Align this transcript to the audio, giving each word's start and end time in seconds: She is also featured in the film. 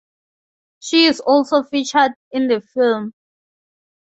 She 0.79 1.05
is 1.05 1.19
also 1.19 1.61
featured 1.61 2.13
in 2.31 2.47
the 2.47 2.59
film. 2.61 3.13